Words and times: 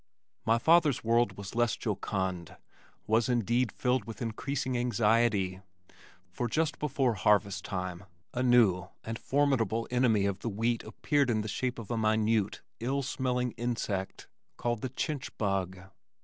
My 0.47 0.57
father's 0.57 1.03
world 1.03 1.37
was 1.37 1.53
less 1.53 1.75
jocund, 1.75 2.57
was 3.05 3.29
indeed 3.29 3.71
filled 3.71 4.05
with 4.05 4.19
increasing 4.19 4.75
anxiety, 4.75 5.61
for 6.31 6.47
just 6.47 6.79
before 6.79 7.13
harvest 7.13 7.63
time 7.65 8.05
a 8.33 8.41
new 8.41 8.87
and 9.03 9.19
formidable 9.19 9.87
enemy 9.91 10.25
of 10.25 10.39
the 10.39 10.49
wheat 10.49 10.83
appeared 10.85 11.29
in 11.29 11.41
the 11.41 11.47
shape 11.47 11.77
of 11.77 11.91
a 11.91 11.97
minute, 11.99 12.61
ill 12.79 13.03
smelling 13.03 13.51
insect 13.57 14.27
called 14.57 14.81
the 14.81 14.89
chinch 14.89 15.29
bug. 15.37 15.79